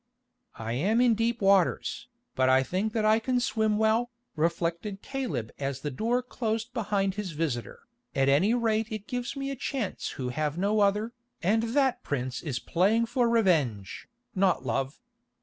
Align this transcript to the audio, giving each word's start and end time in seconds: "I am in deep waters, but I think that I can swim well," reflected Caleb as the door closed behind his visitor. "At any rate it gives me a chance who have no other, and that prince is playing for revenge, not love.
"I 0.57 0.73
am 0.73 0.99
in 0.99 1.13
deep 1.13 1.43
waters, 1.43 2.07
but 2.33 2.49
I 2.49 2.63
think 2.63 2.91
that 2.93 3.05
I 3.05 3.19
can 3.19 3.39
swim 3.39 3.77
well," 3.77 4.09
reflected 4.35 5.03
Caleb 5.03 5.51
as 5.59 5.81
the 5.81 5.91
door 5.91 6.23
closed 6.23 6.73
behind 6.73 7.13
his 7.13 7.33
visitor. 7.33 7.81
"At 8.15 8.27
any 8.27 8.55
rate 8.55 8.91
it 8.91 9.05
gives 9.05 9.35
me 9.35 9.51
a 9.51 9.55
chance 9.55 10.09
who 10.17 10.29
have 10.29 10.57
no 10.57 10.79
other, 10.79 11.13
and 11.43 11.61
that 11.75 12.01
prince 12.01 12.41
is 12.41 12.57
playing 12.57 13.05
for 13.05 13.29
revenge, 13.29 14.07
not 14.33 14.65
love. 14.65 14.99